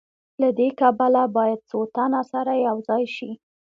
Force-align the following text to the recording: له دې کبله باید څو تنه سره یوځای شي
له 0.41 0.49
دې 0.57 0.69
کبله 0.79 1.23
باید 1.37 1.59
څو 1.69 1.79
تنه 1.95 2.21
سره 2.31 2.51
یوځای 2.67 3.03
شي 3.15 3.31